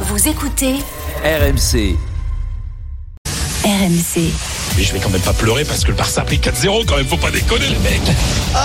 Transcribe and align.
Vous 0.00 0.28
écoutez 0.28 0.74
RMC. 1.24 1.96
RMC. 3.64 4.30
Mais 4.76 4.82
je 4.82 4.92
vais 4.92 4.98
quand 5.00 5.08
même 5.08 5.22
pas 5.22 5.32
pleurer 5.32 5.64
parce 5.64 5.82
que 5.84 5.88
le 5.88 5.94
Barça 5.96 6.20
a 6.20 6.24
pris 6.24 6.36
4-0 6.36 6.84
quand 6.84 6.96
même, 6.96 7.06
faut 7.06 7.16
pas 7.16 7.30
déconner 7.30 7.66
les 7.66 7.78
mecs. 7.78 8.02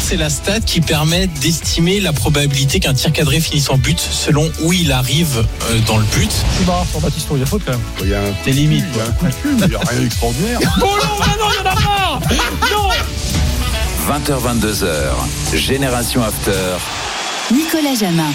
C'est 0.00 0.16
la 0.16 0.30
stat 0.30 0.60
qui 0.60 0.80
permet 0.80 1.26
d'estimer 1.26 1.98
la 2.00 2.12
probabilité 2.12 2.78
qu'un 2.80 2.94
tir 2.94 3.12
cadré 3.12 3.40
finisse 3.40 3.68
en 3.70 3.76
but 3.76 3.98
selon 3.98 4.50
où 4.62 4.72
il 4.72 4.92
arrive 4.92 5.44
euh, 5.70 5.78
dans 5.86 5.98
le 5.98 6.04
but. 6.04 6.30
C'est 6.58 6.66
marrant 6.66 6.86
pour 6.92 7.00
Baptiste, 7.00 7.26
il 7.32 7.40
y 7.40 7.42
a 7.42 7.46
faute 7.46 7.62
quand 7.66 7.72
même. 7.72 7.80
Il 8.02 8.08
y 8.08 8.14
a 8.14 8.20
un 8.20 8.32
T'es 8.44 8.52
limite. 8.52 8.84
il 8.92 8.98
y 8.98 9.00
a 9.00 9.04
un 9.04 9.12
coup 9.12 9.26
de 9.26 9.32
cul, 9.32 9.48
mais 9.58 9.66
il 9.66 9.70
n'y 9.70 9.74
a 9.74 9.80
rien 9.80 10.00
d'extraordinaire. 10.00 10.58
20h22h. 14.08 14.86
Génération 15.54 16.22
After. 16.22 16.52
Nicolas 17.50 17.94
Jamin. 17.98 18.30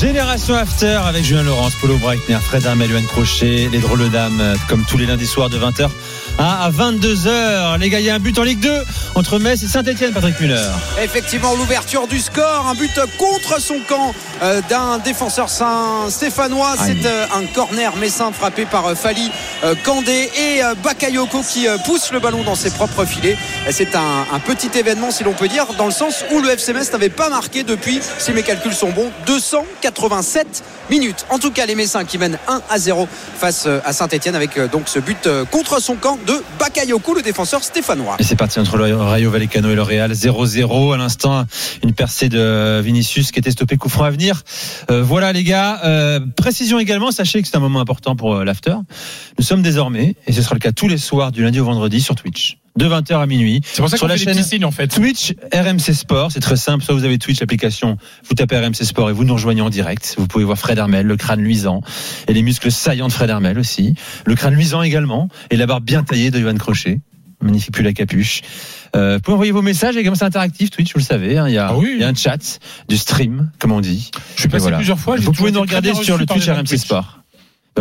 Génération 0.00 0.54
After 0.54 1.00
avec 1.06 1.22
Julien 1.22 1.42
Laurence, 1.42 1.74
Polo 1.74 1.98
Breitner, 1.98 2.38
Fred 2.40 2.66
Armel, 2.66 2.90
Yoann 2.90 3.04
Crochet, 3.04 3.68
les 3.70 3.78
drôles 3.78 4.08
dames, 4.10 4.40
euh, 4.40 4.54
comme 4.68 4.84
tous 4.86 4.96
les 4.96 5.04
lundis 5.04 5.26
soirs 5.26 5.50
de 5.50 5.58
20h 5.58 5.90
à 6.38 6.70
22h. 6.70 7.78
Les 7.78 7.90
gars, 7.90 8.00
il 8.00 8.06
y 8.06 8.10
a 8.10 8.14
un 8.14 8.18
but 8.18 8.38
en 8.38 8.44
Ligue 8.44 8.60
2 8.60 8.70
entre 9.16 9.38
Metz 9.38 9.62
et 9.62 9.66
Saint-Etienne, 9.66 10.12
Patrick 10.12 10.40
Muller. 10.40 10.68
Effectivement, 11.02 11.54
l'ouverture 11.56 12.06
du 12.06 12.20
score, 12.20 12.66
un 12.68 12.74
but 12.74 12.98
contre 13.18 13.60
son 13.60 13.80
camp 13.86 14.14
euh, 14.42 14.62
d'un 14.68 14.98
défenseur 14.98 15.50
saint-stéphanois. 15.50 16.74
C'est 16.78 17.04
euh, 17.04 17.26
un 17.36 17.44
corner 17.46 17.94
messin 17.96 18.32
frappé 18.32 18.64
par 18.64 18.96
Fali 18.96 19.30
euh, 19.64 19.74
Kandé 19.84 20.30
et 20.36 20.62
euh, 20.62 20.74
Bakayoko 20.82 21.42
qui 21.42 21.66
euh, 21.66 21.78
pousse 21.78 22.12
le 22.12 22.20
ballon 22.20 22.42
dans 22.42 22.54
ses 22.54 22.70
propres 22.70 23.04
filets. 23.04 23.36
Et 23.68 23.72
C'est 23.72 23.94
un, 23.94 24.26
un 24.32 24.38
petit 24.40 24.70
événement, 24.78 25.10
si 25.10 25.24
l'on 25.24 25.32
peut 25.32 25.48
dire, 25.48 25.66
dans 25.76 25.86
le 25.86 25.92
sens 25.92 26.24
où 26.32 26.40
le 26.40 26.50
FC 26.50 26.72
n'avait 26.72 27.08
pas 27.08 27.28
marqué 27.28 27.62
depuis, 27.62 28.00
si 28.18 28.32
mes 28.32 28.42
calculs 28.42 28.74
sont 28.74 28.90
bons, 28.90 29.10
287 29.26 30.62
minutes. 30.90 31.26
En 31.30 31.38
tout 31.38 31.50
cas, 31.50 31.66
les 31.66 31.74
Messins 31.74 32.04
qui 32.04 32.18
mènent 32.18 32.38
1 32.48 32.62
à 32.70 32.78
0 32.78 33.08
face 33.36 33.64
euh, 33.66 33.80
à 33.84 33.92
Saint-Etienne 33.92 34.34
avec 34.34 34.56
euh, 34.56 34.68
donc 34.68 34.88
ce 34.88 34.98
but 34.98 35.26
euh, 35.26 35.44
contre 35.44 35.80
son 35.80 35.96
camp 35.96 36.18
de 36.26 36.34
Bakayoko, 36.58 37.14
le 37.14 37.22
défenseur 37.22 37.62
stéphanois. 37.62 38.16
Et 38.18 38.24
c'est 38.24 38.36
parti 38.36 38.58
entre 38.58 38.76
le 38.76 38.94
Rayo 38.96 39.30
Vallecano 39.30 39.70
et 39.70 39.74
le 39.74 39.82
Real 39.82 40.10
0-0 40.12 40.94
à 40.94 40.96
l'instant 40.96 41.44
une 41.82 41.92
percée 41.92 42.28
de 42.28 42.80
Vinicius 42.80 43.32
qui 43.32 43.38
était 43.38 43.50
stoppé 43.50 43.76
coup 43.76 43.88
franc 43.88 44.04
à 44.04 44.10
venir 44.10 44.42
Euh, 44.90 45.02
voilà 45.02 45.32
les 45.32 45.44
gars 45.44 45.80
Euh, 45.84 46.20
précision 46.36 46.78
également 46.78 47.10
sachez 47.10 47.42
que 47.42 47.48
c'est 47.48 47.56
un 47.56 47.60
moment 47.60 47.80
important 47.80 48.16
pour 48.16 48.36
euh, 48.36 48.44
l'after 48.44 48.74
nous 49.38 49.44
sommes 49.48 49.62
désormais 49.62 50.14
et 50.26 50.32
ce 50.32 50.42
sera 50.42 50.54
le 50.54 50.60
cas 50.60 50.72
tous 50.72 50.88
les 50.88 50.98
soirs 50.98 51.32
du 51.32 51.42
lundi 51.42 51.58
au 51.60 51.64
vendredi 51.64 52.00
sur 52.00 52.14
Twitch 52.14 52.58
de 52.76 52.86
20h 52.86 53.20
à 53.20 53.26
minuit 53.26 53.60
C'est 53.64 53.82
pour 53.82 53.88
ça 53.90 53.98
qu'on 53.98 54.06
la 54.06 54.16
fait 54.16 54.24
chaîne 54.32 54.42
signes 54.44 54.64
en 54.64 54.70
fait. 54.70 54.86
Twitch 54.86 55.34
RMC 55.52 55.94
Sport, 55.94 56.30
c'est 56.30 56.38
très 56.38 56.56
simple. 56.56 56.84
Soit 56.84 56.94
vous 56.94 57.04
avez 57.04 57.18
Twitch, 57.18 57.40
l'application, 57.40 57.96
vous 58.28 58.34
tapez 58.36 58.56
RMC 58.56 58.84
Sport 58.84 59.10
et 59.10 59.12
vous 59.12 59.24
nous 59.24 59.34
rejoignez 59.34 59.62
en 59.62 59.68
direct. 59.70 60.14
Vous 60.16 60.28
pouvez 60.28 60.44
voir 60.44 60.56
Fred 60.58 60.78
Armel, 60.78 61.04
le 61.06 61.16
crâne 61.16 61.40
luisant 61.40 61.80
et 62.28 62.32
les 62.34 62.42
muscles 62.42 62.70
saillants 62.70 63.08
de 63.08 63.12
Fred 63.12 63.30
Armel 63.30 63.58
aussi. 63.58 63.94
Le 64.26 64.36
crâne 64.36 64.54
luisant 64.54 64.82
également 64.82 65.28
et 65.50 65.56
la 65.56 65.66
barbe 65.66 65.82
bien 65.82 66.04
taillée 66.04 66.30
de 66.30 66.38
Johan 66.38 66.54
Crochet. 66.56 67.00
Magnifique 67.40 67.72
plus 67.72 67.82
la 67.82 67.92
capuche. 67.92 68.42
Euh, 68.94 69.14
vous 69.16 69.20
pouvez 69.22 69.34
envoyer 69.34 69.52
vos 69.52 69.62
messages 69.62 69.96
également, 69.96 70.16
c'est 70.16 70.24
interactif 70.24 70.70
Twitch, 70.70 70.92
vous 70.92 71.00
le 71.00 71.04
savez. 71.04 71.36
hein. 71.36 71.48
il, 71.48 71.54
y 71.54 71.58
a, 71.58 71.68
Ah 71.70 71.76
oui. 71.76 71.90
il 71.94 72.00
y 72.00 72.04
a 72.04 72.08
un 72.08 72.14
chat, 72.14 72.60
du 72.88 72.96
stream, 72.96 73.50
comme 73.58 73.72
on 73.72 73.80
dit. 73.80 74.10
Je 74.36 74.40
suis 74.40 74.48
Et 74.48 74.50
passé 74.50 74.62
voilà. 74.62 74.76
plusieurs 74.76 74.98
fois. 75.00 75.16
Vous 75.16 75.32
pouvez 75.32 75.50
nous 75.50 75.60
regarder 75.60 75.94
sur 75.94 76.16
le 76.16 76.26
Twitch 76.26 76.48
RMC 76.48 76.76
Sport. 76.78 77.17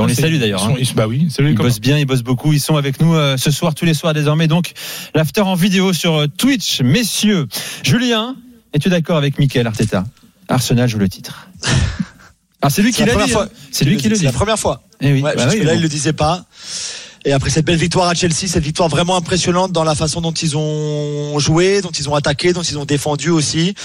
On 0.02 0.06
les 0.06 0.16
c'est- 0.16 0.22
salue 0.22 0.38
d'ailleurs. 0.40 0.68
ils 0.80 0.88
hein. 0.88 0.92
Bah 0.96 1.08
oui, 1.08 1.28
salut 1.30 1.52
Ils 1.52 1.56
bossent 1.58 1.80
bien, 1.80 1.98
ils 1.98 2.06
bossent 2.06 2.24
beaucoup. 2.24 2.54
Ils 2.54 2.60
sont 2.60 2.76
avec 2.76 3.00
nous 3.02 3.14
euh, 3.16 3.38
ce 3.38 3.52
soir, 3.52 3.74
tous 3.76 3.86
les 3.86 3.94
soirs 3.94 4.14
désormais. 4.14 4.48
Donc, 4.48 4.74
l'after 5.16 5.42
en 5.42 5.56
vidéo 5.56 5.94
sur 5.94 6.16
euh, 6.16 6.28
Twitch. 6.28 6.82
Messieurs, 6.82 7.48
Julien, 7.84 8.36
es-tu 8.74 8.90
d'accord 8.90 9.18
avec 9.18 9.40
Michael 9.40 9.68
Arteta? 9.68 10.04
Arsenal 10.50 10.88
joue 10.90 11.00
le 11.00 11.10
titre. 11.10 11.48
Ah, 12.60 12.72
c'est 12.72 12.82
lui 12.82 12.90
qui 12.92 12.98
C'est 12.98 13.06
la 13.06 13.24
dit. 13.24 13.34
hein. 13.36 13.48
C'est 13.72 13.86
lui 13.86 13.98
qui 13.98 14.10
le 14.10 14.16
C'est 14.16 14.22
dit. 14.22 14.26
la 14.26 14.32
première 14.32 14.58
fois. 14.58 14.82
Eh 15.00 15.14
oui, 15.14 15.22
Ouais, 15.22 15.36
bah 15.36 15.44
parce 15.44 15.54
oui, 15.54 15.60
que 15.60 15.64
là, 15.66 15.74
bon. 15.74 15.78
il 15.80 15.82
le 15.84 15.88
disait 15.88 16.12
pas. 16.12 16.44
Et 17.24 17.32
après 17.32 17.52
cette 17.52 17.66
belle 17.66 17.78
victoire 17.78 18.08
à 18.10 18.16
Chelsea, 18.16 18.48
cette 18.48 18.64
victoire 18.64 18.90
vraiment 18.90 19.16
impressionnante 19.16 19.72
dans 19.72 19.84
la 19.84 19.94
façon 19.94 20.22
dont 20.22 20.32
ils 20.32 20.58
ont 20.58 21.38
joué, 21.38 21.82
dont 21.82 21.92
ils 21.92 22.10
ont 22.10 22.16
attaqué, 22.16 22.54
dont 22.54 22.64
ils 22.64 22.80
ont 22.80 22.84
défendu 22.86 23.30
aussi, 23.30 23.76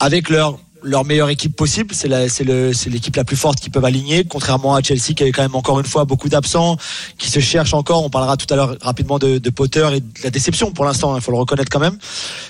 avec 0.00 0.30
leur 0.30 0.58
leur 0.82 1.04
meilleure 1.04 1.30
équipe 1.30 1.56
possible, 1.56 1.94
c'est 1.94 2.28
c'est 2.28 2.44
le, 2.44 2.72
c'est 2.72 2.90
l'équipe 2.90 3.14
la 3.16 3.24
plus 3.24 3.36
forte 3.36 3.60
qu'ils 3.60 3.70
peuvent 3.70 3.84
aligner, 3.84 4.24
contrairement 4.24 4.74
à 4.74 4.82
Chelsea 4.82 5.14
qui 5.16 5.22
avait 5.22 5.32
quand 5.32 5.42
même 5.42 5.54
encore 5.54 5.78
une 5.80 5.86
fois 5.86 6.04
beaucoup 6.04 6.28
d'absents, 6.28 6.76
qui 7.18 7.30
se 7.30 7.40
cherche 7.40 7.74
encore. 7.74 8.04
On 8.04 8.10
parlera 8.10 8.36
tout 8.36 8.46
à 8.52 8.56
l'heure 8.56 8.76
rapidement 8.80 9.18
de, 9.18 9.38
de 9.38 9.50
Potter 9.50 9.86
et 9.94 10.00
de 10.00 10.06
la 10.22 10.30
déception 10.30 10.70
pour 10.72 10.84
l'instant, 10.84 11.16
il 11.16 11.22
faut 11.22 11.32
le 11.32 11.38
reconnaître 11.38 11.70
quand 11.70 11.80
même, 11.80 11.98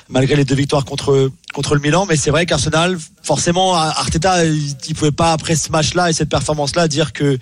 malgré 0.08 0.36
les 0.36 0.44
deux 0.44 0.54
victoires 0.54 0.84
contre 0.84 1.30
contre 1.54 1.74
le 1.74 1.80
Milan. 1.80 2.06
Mais 2.08 2.16
c'est 2.16 2.30
vrai 2.30 2.46
qu'Arsenal, 2.46 2.98
forcément, 3.22 3.74
Arteta, 3.74 4.44
il, 4.44 4.76
il 4.88 4.94
pouvait 4.94 5.10
pas 5.10 5.32
après 5.32 5.56
ce 5.56 5.70
match-là 5.70 6.10
et 6.10 6.12
cette 6.12 6.28
performance-là 6.28 6.88
dire 6.88 7.12
que 7.12 7.38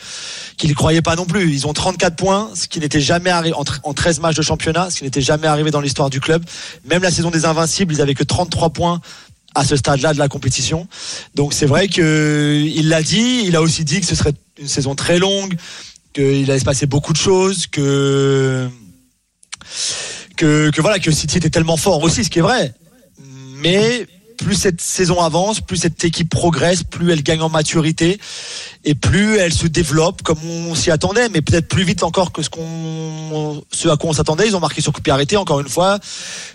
qu'il 0.57 0.75
croyait 0.75 1.03
pas 1.03 1.17
non 1.17 1.27
plus. 1.27 1.53
Ils 1.53 1.67
ont 1.67 1.73
34 1.73 2.17
points, 2.17 2.51
ce 2.55 2.69
qui 2.69 2.81
n'était 2.81 3.01
jamais 3.01 3.31
arrivé 3.31 3.55
en, 3.57 3.65
en 3.83 3.95
13 3.95 4.21
matchs 4.21 4.37
de 4.37 4.43
championnat, 4.43 4.91
ce 4.91 4.99
qui 4.99 5.05
n'était 5.05 5.21
jamais 5.21 5.47
arrivé 5.47 5.71
dans 5.71 5.81
l'histoire 5.81 6.11
du 6.11 6.21
club. 6.21 6.45
Même 6.85 7.03
la 7.03 7.11
saison 7.11 7.31
des 7.31 7.45
Invincibles, 7.45 7.93
ils 7.93 8.01
avaient 8.01 8.15
que 8.15 8.25
33 8.25 8.71
points 8.71 9.01
à 9.56 9.65
ce 9.65 9.75
stade-là 9.75 10.12
de 10.12 10.19
la 10.19 10.28
compétition. 10.28 10.87
Donc 11.34 11.53
c'est 11.55 11.67
vrai 11.67 11.89
que 11.89 12.62
il 12.65 12.89
l'a 12.89 13.03
dit, 13.03 13.43
il 13.47 13.56
a 13.56 13.62
aussi 13.62 13.84
dit 13.84 14.00
que 14.00 14.06
ce 14.06 14.15
serait 14.15 14.34
une 14.61 14.69
saison 14.69 14.94
très 14.94 15.19
longue, 15.19 15.56
qu'il 16.12 16.50
allait 16.50 16.61
se 16.61 16.65
passer 16.65 16.87
beaucoup 16.87 17.12
de 17.12 17.19
choses, 17.19 17.67
que 17.67 18.69
que, 20.37 20.71
que 20.71 20.81
voilà 20.81 20.99
que 20.99 21.11
City 21.11 21.39
était 21.39 21.50
tellement 21.50 21.78
fort 21.78 22.03
aussi, 22.03 22.22
ce 22.22 22.31
qui 22.31 22.39
est 22.39 22.43
vrai. 22.43 22.75
Mais 23.56 24.06
plus 24.37 24.55
cette 24.55 24.81
saison 24.81 25.21
avance, 25.21 25.61
plus 25.61 25.77
cette 25.77 26.05
équipe 26.05 26.31
progresse, 26.31 26.83
plus 26.85 27.11
elle 27.13 27.23
gagne 27.23 27.41
en 27.41 27.49
maturité 27.49 28.19
et 28.85 28.95
plus 28.95 29.37
elle 29.37 29.53
se 29.53 29.67
développe 29.67 30.23
comme 30.23 30.39
on 30.45 30.75
s'y 30.75 30.91
attendait, 30.91 31.29
mais 31.29 31.41
peut-être 31.43 31.69
plus 31.69 31.83
vite 31.85 32.03
encore 32.03 32.33
que 32.33 32.43
ce 32.43 32.51
qu'on, 32.51 33.63
ce 33.73 33.89
à 33.89 33.97
quoi 33.97 34.11
on 34.11 34.13
s'attendait. 34.13 34.47
Ils 34.47 34.55
ont 34.57 34.61
marqué 34.61 34.81
sur 34.81 34.93
coup 34.93 35.01
arrêté 35.09 35.37
encore 35.37 35.61
une 35.61 35.69
fois. 35.69 35.99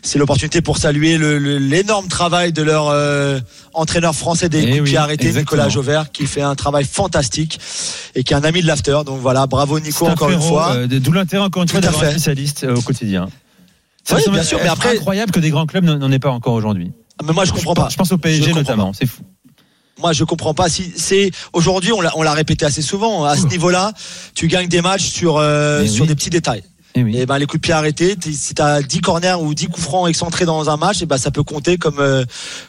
C'est 0.02 0.18
l'opportunité 0.19 0.62
pour 0.62 0.78
saluer 0.78 1.18
l'énorme 1.18 2.08
travail 2.08 2.53
de 2.53 2.62
leur 2.62 2.88
euh, 2.90 3.40
entraîneur 3.74 4.16
français 4.16 4.48
des 4.50 4.59
Eh 4.59 4.62
coups 4.63 4.75
de 4.78 4.81
oui, 4.81 4.90
pied 4.90 4.98
arrêtés, 4.98 5.28
exactement. 5.28 5.42
Nicolas 5.63 5.69
Jauvert, 5.69 6.12
qui 6.12 6.25
fait 6.28 6.42
un 6.42 6.56
travail 6.56 6.86
fantastique 6.86 7.59
et 8.16 8.24
qui 8.24 8.34
est 8.34 8.38
un 8.38 8.44
ami 8.44 8.62
de 8.62 8.68
l'after. 8.68 9.00
Donc 9.06 9.19
voilà, 9.19 9.48
bravo 9.48 9.80
Nico 9.80 10.08
encore 10.08 10.30
une 10.30 10.42
fois. 10.42 10.74
euh, 10.75 10.88
D'où 10.88 11.12
l'intérêt 11.12 11.44
encore 11.44 11.63
une 11.63 11.69
fois 11.69 11.81
Tout 11.81 11.88
à 11.88 11.92
d'avoir 11.92 12.03
un 12.03 12.08
fait. 12.08 12.12
spécialiste 12.19 12.63
euh, 12.63 12.75
au 12.75 12.81
quotidien. 12.81 13.28
Oui, 14.12 14.22
bien 14.31 14.44
sûr, 14.44 14.59
mais 14.63 14.68
après- 14.69 14.98
incroyable 14.98 15.31
que 15.31 15.40
des 15.40 15.52
grands 15.52 15.66
clubs 15.68 15.84
n'en 15.86 16.12
aient 16.12 16.19
pas 16.19 16.31
encore 16.31 16.53
aujourd'hui. 16.53 16.92
Mais 17.23 17.33
moi 17.33 17.45
je 17.45 17.51
comprends 17.51 17.73
pas. 17.73 17.89
Je 17.89 17.97
pense 17.97 18.11
au 18.11 18.17
PSG 18.17 18.53
notamment, 18.53 18.93
c'est 18.93 19.05
fou. 19.05 19.21
Moi, 19.99 20.13
je 20.13 20.23
comprends 20.23 20.55
pas 20.55 20.67
si 20.67 20.91
c'est 20.95 21.29
aujourd'hui, 21.53 21.91
on 21.91 22.01
l'a, 22.01 22.11
on 22.15 22.23
l'a 22.23 22.33
répété 22.33 22.65
assez 22.65 22.81
souvent. 22.81 23.23
À 23.23 23.37
ce 23.37 23.45
niveau-là, 23.45 23.93
tu 24.33 24.47
gagnes 24.47 24.67
des 24.67 24.81
matchs 24.81 25.07
sur 25.09 25.37
euh, 25.37 25.85
sur 25.85 26.03
oui. 26.03 26.07
des 26.07 26.15
petits 26.15 26.31
détails. 26.31 26.63
Eh 26.95 27.03
oui. 27.03 27.17
Et 27.17 27.25
ben 27.25 27.37
les 27.37 27.45
coups 27.45 27.61
de 27.61 27.65
pied 27.65 27.73
arrêtés, 27.73 28.15
si 28.33 28.53
tu 28.53 28.61
as 28.61 28.81
10 28.81 29.01
corners 29.01 29.37
ou 29.39 29.53
10 29.53 29.67
coups 29.67 29.83
francs 29.83 30.09
excentrés 30.09 30.45
dans 30.45 30.69
un 30.69 30.77
match, 30.77 31.01
et 31.01 31.05
ben 31.05 31.17
ça 31.17 31.31
peut 31.31 31.43
compter 31.43 31.77
comme 31.77 31.99
euh, 31.99 32.25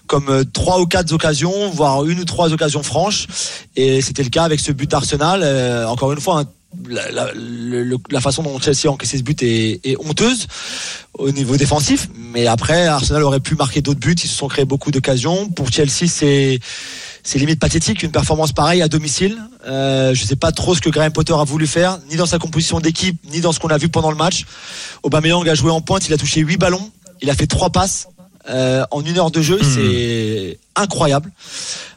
comme 0.06 0.28
euh, 0.28 0.44
trois 0.44 0.80
ou 0.80 0.86
quatre 0.86 1.12
occasions, 1.12 1.70
voire 1.70 2.04
une 2.04 2.20
ou 2.20 2.24
trois 2.24 2.52
occasions 2.52 2.82
franches. 2.82 3.26
Et 3.74 4.00
c'était 4.00 4.22
le 4.22 4.30
cas 4.30 4.44
avec 4.44 4.60
ce 4.60 4.70
but 4.70 4.90
d'Arsenal. 4.90 5.40
Euh, 5.42 5.86
encore 5.88 6.12
une 6.12 6.20
fois, 6.20 6.40
hein, 6.40 6.44
la, 6.88 7.10
la- 7.10 7.33
le- 7.34 7.83
le- 7.84 7.97
la 8.10 8.21
façon 8.21 8.43
dont 8.43 8.59
Chelsea 8.60 8.87
a 8.87 8.91
encaissé 8.91 9.19
ce 9.19 9.22
but 9.22 9.43
est, 9.43 9.81
est 9.84 9.97
honteuse 9.99 10.47
au 11.19 11.31
niveau 11.31 11.56
défensif. 11.56 12.09
Mais 12.33 12.47
après, 12.47 12.87
Arsenal 12.87 13.22
aurait 13.22 13.41
pu 13.41 13.55
marquer 13.55 13.83
d'autres 13.83 14.00
buts. 14.00 14.15
Ils 14.22 14.28
se 14.28 14.37
sont 14.37 14.49
créés 14.49 14.65
beaucoup 14.65 14.91
d'occasions. 14.91 15.49
Pour 15.50 15.71
Chelsea, 15.71 16.06
c'est 16.09 16.59
c'est 17.25 17.38
limite 17.38 17.61
pathétique 17.61 18.03
une 18.03 18.11
performance 18.11 18.53
pareille 18.53 18.82
à 18.82 18.88
domicile. 18.88 19.38
Euh, 19.66 20.12
je 20.12 20.25
sais 20.25 20.34
pas 20.34 20.50
trop 20.50 20.75
ce 20.75 20.81
que 20.81 20.91
Graham 20.91 21.12
Potter 21.12 21.32
a 21.34 21.44
voulu 21.44 21.69
faire, 21.69 21.99
ni 22.11 22.16
dans 22.16 22.27
sa 22.27 22.38
composition 22.38 22.81
d'équipe, 22.81 23.16
ni 23.31 23.41
dans 23.41 23.53
ce 23.53 23.61
qu'on 23.61 23.69
a 23.69 23.78
vu 23.78 23.88
pendant 23.88 24.11
le 24.11 24.16
match. 24.16 24.44
Aubameyang 25.05 25.49
a 25.49 25.55
joué 25.55 25.71
en 25.71 25.81
pointe, 25.81 26.09
il 26.09 26.12
a 26.12 26.16
touché 26.19 26.41
8 26.41 26.56
ballons, 26.56 26.91
il 27.21 27.31
a 27.31 27.34
fait 27.34 27.47
trois 27.47 27.71
passes 27.71 28.09
euh, 28.50 28.84
en 28.91 29.05
une 29.05 29.16
heure 29.19 29.31
de 29.31 29.41
jeu, 29.41 29.61
c'est 29.62 30.59
incroyable. 30.77 31.31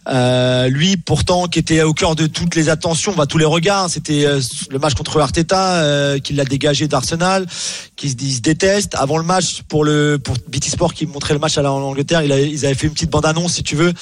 Euh, 0.07 0.67
lui, 0.69 0.97
pourtant, 0.97 1.47
qui 1.47 1.57
était 1.57 1.81
au 1.81 1.93
cœur 1.93 2.15
de 2.15 2.27
toutes 2.27 2.53
les 2.55 2.69
attentions, 2.69 3.13
bah, 3.13 3.25
tous 3.25 3.39
les 3.39 3.45
regards, 3.45 3.89
c'était 3.89 4.25
euh, 4.25 4.39
le 4.69 4.77
match 4.77 4.93
contre 4.93 5.19
Arteta 5.19 5.77
euh, 5.77 6.19
qui 6.19 6.33
l'a 6.33 6.45
dégagé 6.45 6.87
d'Arsenal, 6.87 7.47
qui 7.95 8.09
se, 8.09 8.15
détestent. 8.41 8.93
Avant 8.95 9.17
le 9.17 9.23
match, 9.23 9.63
pour 9.67 9.83
le 9.83 10.21
BT 10.47 10.69
Sport 10.69 10.93
qui 10.93 11.07
montrait 11.07 11.33
le 11.33 11.39
match 11.39 11.57
à 11.57 11.63
la- 11.63 11.71
en 11.71 11.81
Angleterre, 11.81 12.21
il 12.21 12.31
ils 12.31 12.65
avaient 12.65 12.75
fait 12.75 12.87
une 12.87 12.93
petite 12.93 13.09
bande 13.09 13.25
annonce, 13.25 13.53
si 13.53 13.63
tu 13.63 13.75
veux. 13.75 13.93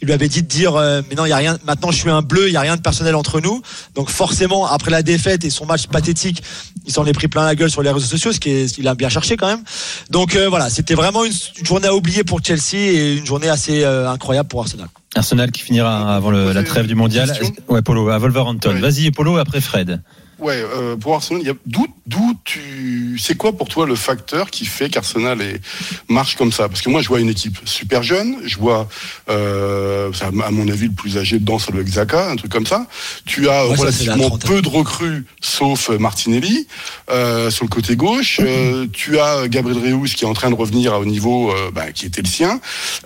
Il 0.00 0.06
lui 0.06 0.12
avait 0.12 0.28
dit 0.28 0.42
de 0.42 0.48
dire, 0.48 0.72
mais 1.08 1.14
non, 1.14 1.26
il 1.26 1.28
y 1.28 1.32
a 1.32 1.36
rien. 1.36 1.58
Maintenant, 1.64 1.90
je 1.92 1.98
suis 1.98 2.10
un 2.10 2.22
bleu, 2.22 2.48
il 2.48 2.52
y 2.52 2.56
a 2.56 2.60
rien 2.60 2.76
de 2.76 2.80
personnel 2.80 3.14
entre 3.14 3.40
nous. 3.40 3.62
Donc 3.94 4.10
forcément, 4.10 4.66
après 4.66 4.90
la 4.90 5.02
défaite 5.02 5.44
et 5.44 5.50
son 5.50 5.66
match 5.66 5.86
pathétique, 5.86 6.42
il 6.86 6.92
s'en 6.92 7.06
est 7.06 7.12
pris 7.12 7.28
plein 7.28 7.44
la 7.44 7.54
gueule 7.54 7.70
sur 7.70 7.82
les 7.82 7.90
réseaux 7.90 8.06
sociaux, 8.06 8.32
ce 8.32 8.40
qui 8.40 8.50
est, 8.50 8.78
il 8.78 8.88
a 8.88 8.94
bien 8.94 9.08
cherché 9.08 9.36
quand 9.36 9.46
même. 9.46 9.62
Donc 10.10 10.34
voilà, 10.36 10.70
c'était 10.70 10.94
vraiment 10.94 11.24
une, 11.24 11.32
une 11.58 11.66
journée 11.66 11.86
à 11.86 11.94
oublier 11.94 12.24
pour 12.24 12.40
Chelsea 12.42 12.74
et 12.74 13.16
une 13.16 13.26
journée 13.26 13.48
assez 13.48 13.84
euh, 13.84 14.10
incroyable 14.22 14.48
pour 14.48 14.60
Arsenal. 14.60 14.88
Arsenal 15.16 15.50
qui 15.50 15.62
finira 15.62 16.14
avant 16.14 16.30
le- 16.30 16.52
la 16.52 16.62
trêve 16.62 16.86
du 16.86 16.94
mondial. 16.94 17.32
Ouais, 17.68 17.82
Polo, 17.82 18.08
à 18.08 18.18
Wolverhampton. 18.18 18.70
Oui. 18.74 18.80
Vas-y, 18.80 19.10
Polo, 19.10 19.36
après 19.36 19.60
Fred. 19.60 20.00
Ouais, 20.38 20.60
euh, 20.76 20.96
pour 20.96 21.14
Arsenal, 21.14 21.42
d'où 21.66 21.86
d'où 22.04 22.34
tu 22.44 23.16
c'est 23.22 23.36
quoi 23.36 23.52
pour 23.56 23.68
toi 23.68 23.86
le 23.86 23.94
facteur 23.94 24.50
qui 24.50 24.64
fait 24.64 24.88
qu'Arsenal 24.88 25.40
est 25.40 25.60
marche 26.08 26.34
comme 26.36 26.50
ça? 26.50 26.68
Parce 26.68 26.82
que 26.82 26.90
moi 26.90 27.00
je 27.00 27.06
vois 27.06 27.20
une 27.20 27.28
équipe 27.28 27.58
super 27.64 28.02
jeune, 28.02 28.38
je 28.44 28.56
vois 28.58 28.88
euh, 29.30 30.10
à 30.22 30.50
mon 30.50 30.66
avis 30.68 30.86
le 30.86 30.92
plus 30.94 31.16
âgé 31.16 31.38
dedans 31.38 31.58
doit 31.70 31.80
être 31.82 31.86
Xhaka, 31.88 32.30
un 32.30 32.34
truc 32.36 32.50
comme 32.50 32.66
ça. 32.66 32.86
Tu 33.24 33.48
as 33.48 33.68
Ouais, 33.68 33.76
c'est 33.76 33.82
relativement 33.82 34.36
peu 34.38 34.62
de 34.62 34.68
recrues 34.68 35.26
sauf 35.52 35.90
Martinelli 35.90 36.66
euh, 37.10 37.50
sur 37.50 37.64
le 37.64 37.68
côté 37.70 37.96
gauche. 37.96 38.40
Euh, 38.42 38.86
tu 38.92 39.18
as 39.18 39.48
Gabriel 39.48 39.78
Reus 39.94 40.14
qui 40.14 40.24
est 40.24 40.28
en 40.28 40.32
train 40.34 40.50
de 40.50 40.54
revenir 40.54 40.94
au 40.94 41.04
niveau 41.04 41.50
euh, 41.50 41.70
bah, 41.72 41.92
qui 41.92 42.06
était 42.06 42.22
le 42.22 42.28
sien. 42.28 42.60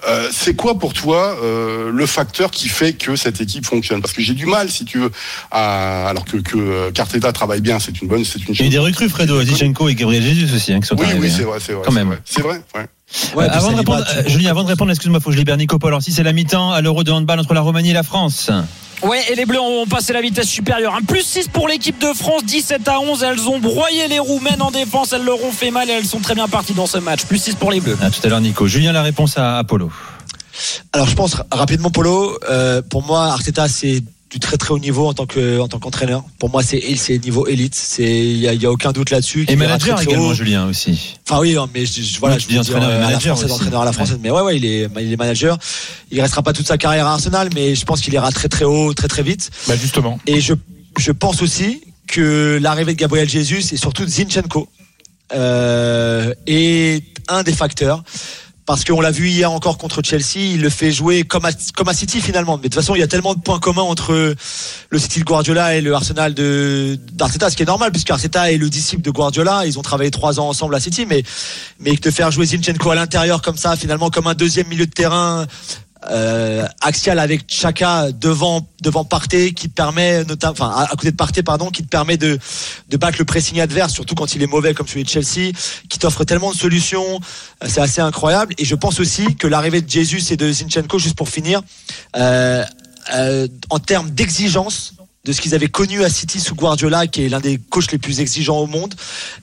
Euh, 0.08 0.28
c'est 0.32 0.54
quoi 0.54 0.78
pour 0.78 0.92
toi 0.94 1.36
euh, 1.42 1.90
le 1.90 2.06
facteur 2.06 2.50
qui 2.50 2.68
fait 2.68 2.92
que 2.92 3.16
cette 3.16 3.40
équipe 3.40 3.66
fonctionne? 3.66 4.00
Parce 4.00 4.12
que 4.14 4.22
j'ai 4.22 4.34
du 4.34 4.46
mal 4.46 4.70
si 4.70 4.84
tu 4.84 4.98
veux 4.98 5.10
à 5.50 6.08
alors 6.08 6.24
que 6.24 6.36
que 6.38 6.90
Carteta 6.90 7.32
travaille 7.32 7.60
bien, 7.60 7.78
c'est 7.80 8.00
une 8.00 8.08
bonne 8.08 8.24
c'est 8.24 8.38
une 8.46 8.54
Il 8.54 8.56
y 8.56 8.60
a 8.60 8.64
chose. 8.64 8.70
des 8.70 8.78
recrues, 8.78 9.08
Fredo, 9.08 9.42
Zichenko 9.42 9.88
et 9.88 9.94
Gabriel 9.94 10.22
Jesus 10.22 10.54
aussi, 10.54 10.72
hein, 10.72 10.80
qui 10.80 10.86
sont 10.86 10.96
Oui, 10.96 11.04
arrivés. 11.06 11.20
oui, 11.20 11.28
hein. 11.28 11.34
c'est 11.36 11.42
vrai, 11.44 11.58
c'est 11.60 11.72
vrai. 11.72 11.82
Quand 11.84 11.90
c'est 11.90 11.98
même. 11.98 12.08
vrai. 12.08 12.18
C'est 12.24 12.42
vrai, 12.42 12.60
ouais. 12.74 12.86
Ouais, 13.36 13.44
Euh, 13.44 13.48
puis 13.48 13.56
avant 13.58 13.70
de 13.72 13.76
répondre, 13.76 14.04
tu- 14.04 14.16
euh, 14.18 14.28
Julien, 14.28 14.50
avant 14.50 14.62
de 14.64 14.68
répondre, 14.68 14.90
excuse-moi, 14.90 15.20
faut 15.20 15.30
que 15.30 15.34
je 15.34 15.38
libère 15.38 15.56
Nico 15.56 15.78
Paul. 15.78 15.90
Alors, 15.90 16.02
si 16.02 16.12
c'est 16.12 16.24
la 16.24 16.32
mi-temps 16.32 16.72
à 16.72 16.80
l'Euro 16.80 17.04
de 17.04 17.12
handball 17.12 17.38
entre 17.38 17.54
la 17.54 17.60
Roumanie 17.60 17.90
et 17.90 17.94
la 17.94 18.02
France. 18.02 18.50
Ouais, 19.02 19.20
et 19.30 19.34
les 19.34 19.44
Bleus 19.46 19.60
ont 19.60 19.86
passé 19.86 20.12
la 20.12 20.20
vitesse 20.22 20.48
supérieure. 20.48 20.94
Un 20.94 21.02
plus 21.02 21.22
6 21.22 21.48
pour 21.48 21.68
l'équipe 21.68 21.98
de 22.00 22.12
France, 22.14 22.44
17 22.44 22.88
à 22.88 22.98
11. 23.00 23.22
Elles 23.22 23.48
ont 23.48 23.58
broyé 23.58 24.08
les 24.08 24.18
Roumaines 24.18 24.62
en 24.62 24.70
défense. 24.70 25.12
Elles 25.12 25.24
leur 25.24 25.42
ont 25.44 25.52
fait 25.52 25.70
mal 25.70 25.88
et 25.90 25.92
elles 25.92 26.06
sont 26.06 26.20
très 26.20 26.34
bien 26.34 26.48
parties 26.48 26.72
dans 26.74 26.86
ce 26.86 26.98
match. 26.98 27.24
Plus 27.26 27.38
6 27.38 27.54
pour 27.56 27.70
les 27.70 27.80
Bleus. 27.80 27.98
À 28.02 28.10
tout 28.10 28.20
à 28.24 28.28
l'heure, 28.28 28.40
Nico. 28.40 28.66
Julien, 28.66 28.92
la 28.92 29.02
réponse 29.02 29.36
à 29.38 29.58
Apollo. 29.58 29.90
Alors 30.94 31.06
je 31.06 31.14
pense 31.14 31.34
ra- 31.34 31.46
rapidement 31.52 31.90
Polo. 31.90 32.38
euh, 32.48 32.80
pour 32.80 33.04
moi 33.04 33.24
Arteta 33.26 33.68
c'est 33.68 34.02
du 34.30 34.40
très 34.40 34.56
très 34.56 34.72
haut 34.74 34.78
niveau 34.80 35.06
en 35.06 35.14
tant 35.14 35.26
que 35.26 35.60
en 35.60 35.68
tant 35.68 35.78
qu'entraîneur. 35.78 36.24
Pour 36.40 36.50
moi 36.50 36.62
c'est 36.62 36.82
c'est 36.96 37.16
niveau 37.24 37.46
élite. 37.46 37.74
C'est 37.76 38.02
il 38.04 38.38
y 38.38 38.48
a, 38.48 38.52
il 38.54 38.60
y 38.62 38.66
a 38.66 38.70
aucun 38.72 38.90
doute 38.92 39.10
là-dessus. 39.10 39.44
Et 39.48 39.54
manager 39.56 39.94
très, 39.96 40.04
très 40.04 40.12
également, 40.12 40.30
haut. 40.30 40.34
Julien 40.34 40.66
aussi. 40.66 41.16
Enfin 41.28 41.40
oui, 41.40 41.56
hein, 41.56 41.68
mais 41.72 41.86
je, 41.86 42.02
je- 42.02 42.18
voilà, 42.18 42.34
Oui, 42.34 42.40
je 42.40 42.46
tu 42.46 42.52
dis 42.54 42.60
dire, 42.60 42.76
entraîneur 42.76 42.90
et 42.90 42.92
euh, 42.92 42.96
à 42.96 43.00
la 43.02 43.06
manager 43.06 43.36
française, 43.36 43.44
aussi. 43.52 43.60
entraîneur 43.60 43.82
à 43.82 43.84
la 43.84 43.92
française. 43.92 44.18
Mais 44.22 44.30
ouais, 44.30 44.42
ouais, 44.42 44.56
il 44.56 44.64
est, 44.64 44.88
il 45.00 45.12
est 45.12 45.16
manager. 45.16 45.58
Il 46.10 46.20
restera 46.20 46.42
pas 46.42 46.52
toute 46.52 46.66
sa 46.66 46.76
carrière 46.76 47.06
à 47.06 47.12
Arsenal, 47.12 47.50
mais 47.54 47.74
je 47.76 47.84
pense 47.84 48.00
qu'il 48.00 48.14
ira 48.14 48.32
très 48.32 48.48
très 48.48 48.64
haut, 48.64 48.92
très 48.94 49.08
très 49.08 49.22
vite. 49.22 49.50
Bah 49.68 49.76
justement. 49.76 50.18
Et 50.26 50.40
je, 50.40 50.54
je 50.98 51.12
pense 51.12 51.40
aussi 51.42 51.82
que 52.08 52.58
l'arrivée 52.60 52.94
de 52.94 52.98
Gabriel 52.98 53.28
Jesus 53.28 53.72
et 53.72 53.76
surtout 53.76 54.04
de 54.04 54.10
Zinchenko 54.10 54.68
euh, 55.34 56.32
est 56.46 57.02
un 57.28 57.42
des 57.42 57.52
facteurs. 57.52 58.02
Parce 58.66 58.84
qu'on 58.84 59.00
l'a 59.00 59.12
vu 59.12 59.28
hier 59.28 59.50
encore 59.52 59.78
contre 59.78 60.02
Chelsea, 60.02 60.38
il 60.54 60.60
le 60.60 60.70
fait 60.70 60.90
jouer 60.90 61.22
comme 61.22 61.44
à, 61.44 61.50
comme 61.76 61.88
à 61.88 61.94
City 61.94 62.20
finalement. 62.20 62.56
Mais 62.56 62.64
de 62.64 62.68
toute 62.68 62.74
façon, 62.74 62.96
il 62.96 62.98
y 62.98 63.02
a 63.02 63.06
tellement 63.06 63.34
de 63.34 63.40
points 63.40 63.60
communs 63.60 63.82
entre 63.82 64.34
le 64.90 64.98
City 64.98 65.20
de 65.20 65.24
Guardiola 65.24 65.76
et 65.76 65.80
le 65.80 65.94
Arsenal 65.94 66.34
de 66.34 66.98
d'Arteta, 67.12 67.48
ce 67.48 67.56
qui 67.56 67.62
est 67.62 67.66
normal 67.66 67.92
puisque 67.92 68.10
Arteta 68.10 68.50
est 68.50 68.56
le 68.56 68.68
disciple 68.68 69.02
de 69.02 69.10
Guardiola. 69.12 69.66
Ils 69.66 69.78
ont 69.78 69.82
travaillé 69.82 70.10
trois 70.10 70.40
ans 70.40 70.48
ensemble 70.48 70.74
à 70.74 70.80
City, 70.80 71.06
mais 71.06 71.22
mais 71.78 71.94
de 71.94 72.10
faire 72.10 72.32
jouer 72.32 72.46
Zinchenko 72.46 72.90
à 72.90 72.96
l'intérieur 72.96 73.40
comme 73.40 73.56
ça, 73.56 73.76
finalement 73.76 74.10
comme 74.10 74.26
un 74.26 74.34
deuxième 74.34 74.66
milieu 74.66 74.86
de 74.86 74.90
terrain 74.90 75.46
euh, 76.10 76.66
axial 76.82 77.18
avec 77.18 77.44
Chaka 77.48 78.12
devant 78.12 78.66
devant 78.82 79.04
Partey 79.04 79.52
qui 79.52 79.68
permet 79.68 80.24
notamment 80.24 80.52
enfin 80.52 80.70
à, 80.70 80.88
côté 80.90 81.10
de 81.10 81.16
Partey 81.16 81.42
pardon 81.42 81.70
qui 81.70 81.82
te 81.82 81.88
permet 81.88 82.16
de 82.16 82.38
de 82.88 82.96
battre 82.96 83.18
le 83.18 83.24
pressing 83.24 83.60
adverse 83.60 83.92
surtout 83.92 84.14
quand 84.14 84.34
il 84.34 84.42
est 84.42 84.46
mauvais 84.46 84.74
comme 84.74 84.86
celui 84.86 85.04
de 85.04 85.08
Chelsea 85.08 85.52
qui 85.88 85.98
t'offre 85.98 86.24
tellement 86.24 86.52
de 86.52 86.56
solutions 86.56 86.96
Euh, 87.62 87.68
c'est 87.68 87.80
assez 87.80 88.00
incroyable. 88.00 88.54
Et 88.58 88.64
je 88.64 88.74
pense 88.74 89.00
aussi 89.00 89.36
que 89.36 89.46
l'arrivée 89.46 89.80
de 89.80 89.88
Jesus 89.90 90.32
et 90.32 90.36
de 90.36 90.50
Zinchenko 90.50 90.98
juste 90.98 91.16
pour 91.16 91.28
finir 91.28 91.62
euh, 92.16 92.64
en 93.70 93.78
termes 93.78 94.10
d'exigence 94.10 94.94
de 95.24 95.32
ce 95.32 95.40
qu'ils 95.40 95.54
avaient 95.54 95.68
connu 95.68 96.04
à 96.04 96.10
City 96.10 96.38
sous 96.38 96.54
Guardiola, 96.54 97.08
qui 97.08 97.24
est 97.24 97.28
l'un 97.28 97.40
des 97.40 97.58
coachs 97.58 97.90
les 97.90 97.98
plus 97.98 98.20
exigeants 98.20 98.58
au 98.58 98.66
monde, 98.66 98.94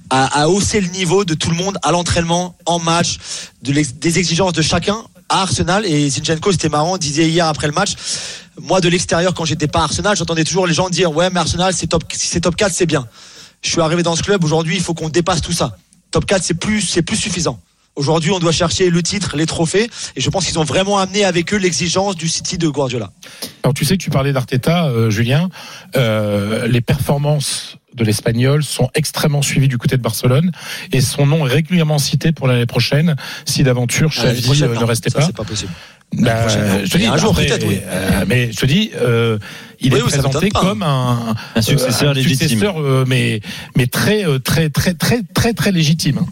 à, 0.09 0.47
hausser 0.47 0.79
le 0.79 0.87
niveau 0.87 1.25
de 1.25 1.33
tout 1.33 1.49
le 1.49 1.57
monde 1.57 1.77
à 1.81 1.91
l'entraînement, 1.91 2.55
en 2.65 2.79
match, 2.79 3.17
des 3.61 4.19
exigences 4.19 4.53
de 4.53 4.61
chacun 4.61 5.03
Arsenal. 5.41 5.85
Et 5.85 6.09
Zinchenko, 6.09 6.51
c'était 6.51 6.69
marrant, 6.69 6.97
disait 6.97 7.27
hier 7.27 7.47
après 7.47 7.67
le 7.67 7.73
match, 7.73 7.93
moi 8.61 8.81
de 8.81 8.89
l'extérieur, 8.89 9.33
quand 9.33 9.45
j'étais 9.45 9.67
pas 9.67 9.79
à 9.79 9.83
Arsenal, 9.83 10.15
j'entendais 10.15 10.43
toujours 10.43 10.67
les 10.67 10.73
gens 10.73 10.89
dire, 10.89 11.11
ouais, 11.15 11.29
mais 11.29 11.39
Arsenal, 11.39 11.73
c'est 11.73 11.87
top, 11.87 12.03
si 12.11 12.27
c'est 12.27 12.41
top 12.41 12.55
4, 12.55 12.71
c'est 12.71 12.85
bien. 12.85 13.07
Je 13.61 13.69
suis 13.69 13.81
arrivé 13.81 14.03
dans 14.03 14.15
ce 14.15 14.23
club, 14.23 14.43
aujourd'hui, 14.43 14.75
il 14.75 14.81
faut 14.81 14.93
qu'on 14.93 15.09
dépasse 15.09 15.41
tout 15.41 15.53
ça. 15.53 15.77
Top 16.11 16.25
4, 16.25 16.43
c'est 16.43 16.53
plus, 16.53 16.81
c'est 16.81 17.01
plus 17.01 17.17
suffisant. 17.17 17.59
Aujourd'hui, 17.95 18.31
on 18.31 18.39
doit 18.39 18.51
chercher 18.51 18.89
le 18.89 19.03
titre, 19.03 19.37
les 19.37 19.45
trophées, 19.45 19.87
et 20.15 20.21
je 20.21 20.29
pense 20.31 20.45
qu'ils 20.45 20.57
ont 20.57 20.63
vraiment 20.63 20.97
amené 20.97 21.25
avec 21.25 21.53
eux 21.53 21.57
l'exigence 21.57 22.15
du 22.15 22.27
City 22.27 22.57
de 22.57 22.67
Guardiola. 22.67 23.11
Alors 23.63 23.75
tu 23.75 23.85
sais 23.85 23.97
que 23.97 24.03
tu 24.03 24.09
parlais 24.09 24.33
d'Arteta, 24.33 24.87
euh, 24.87 25.11
Julien. 25.11 25.49
Euh, 25.95 26.67
les 26.67 26.81
performances 26.81 27.77
de 27.95 28.03
l'Espagnol 28.03 28.63
sont 28.63 28.89
extrêmement 28.95 29.41
suivies 29.41 29.67
du 29.67 29.77
côté 29.77 29.97
de 29.97 30.01
Barcelone 30.01 30.51
et 30.91 31.01
son 31.01 31.25
nom 31.25 31.45
est 31.47 31.51
régulièrement 31.53 31.97
cité 31.99 32.31
pour 32.31 32.47
l'année 32.47 32.65
prochaine 32.65 33.15
si 33.45 33.63
d'aventure 33.63 34.11
L'année 34.23 34.39
Xavi 34.41 34.63
euh, 34.63 34.73
non. 34.75 34.81
ne 34.81 34.85
restait 34.85 35.09
pas. 35.09 35.21
C'est 35.25 35.35
pas 35.35 35.43
possible. 35.43 35.71
Bah, 36.15 36.47
je 36.47 36.89
te 36.91 36.97
dis, 36.99 37.07
un 37.07 37.17
jour, 37.17 37.31
après, 37.31 37.47
peut-être, 37.47 37.65
oui. 37.67 37.79
euh, 37.83 38.23
mais 38.27 38.51
je 38.51 38.57
te 38.59 38.65
dis, 38.67 38.91
euh, 38.95 39.39
il 39.79 39.91
Oui, 39.93 39.99
est 39.99 40.03
oui, 40.03 40.09
présenté 40.09 40.49
comme 40.51 40.83
un, 40.83 41.35
Un 41.55 41.61
successeur 41.61 42.09
euh, 42.09 42.11
un 42.11 42.13
légitime. 42.13 42.47
successeur, 42.49 42.79
euh, 42.79 43.03
mais 43.07 43.41
mais 43.75 43.87
très 43.87 44.23
très 44.39 44.69
très 44.69 44.93
très 44.93 45.21
très 45.33 45.53
très 45.53 45.71
légitime. 45.71 46.19
hein. 46.19 46.25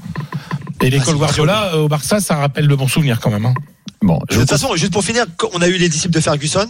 Et 0.83 0.89
l'école 0.91 1.13
c'est 1.13 1.19
Guardiola 1.19 1.77
au 1.77 1.87
Barça, 1.87 2.19
ça 2.19 2.35
rappelle 2.35 2.67
de 2.67 2.75
bons 2.75 2.87
souvenirs 2.87 3.19
quand 3.19 3.31
même. 3.31 3.45
hein. 3.47 3.53
Bon, 4.03 4.19
je 4.29 4.35
De 4.35 4.41
toute 4.41 4.49
façon, 4.51 4.75
juste 4.75 4.93
pour 4.93 5.03
finir, 5.03 5.25
on 5.53 5.61
a 5.61 5.67
eu 5.67 5.77
les 5.77 5.89
disciples 5.89 6.13
de 6.13 6.19
Ferguson. 6.21 6.67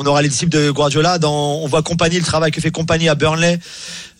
On 0.00 0.06
aura 0.06 0.22
les 0.22 0.28
disciples 0.28 0.52
de 0.56 0.70
Guardiola. 0.70 1.18
Dans, 1.18 1.56
on 1.56 1.66
voit 1.66 1.82
Compagnie, 1.82 2.18
le 2.18 2.24
travail 2.24 2.52
que 2.52 2.60
fait 2.60 2.70
Compagnie 2.70 3.08
à 3.08 3.16
Burnley. 3.16 3.58